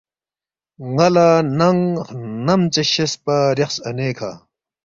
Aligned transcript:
نالا 0.95 1.29
نانگ 1.57 1.83
خنم 2.07 2.61
ژے 2.73 2.83
شیس 2.91 3.13
پا 3.23 3.35
ریاخس 3.57 3.77
اَنے 3.87 4.09
کھا 4.17 4.31